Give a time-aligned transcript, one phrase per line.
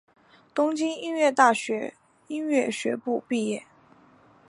[0.55, 1.93] 东京音乐大学
[2.27, 3.67] 音乐学部毕业。